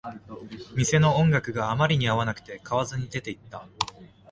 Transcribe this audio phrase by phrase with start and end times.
[0.75, 3.67] 店の音楽があまりに合わなくて、買わずに出ていった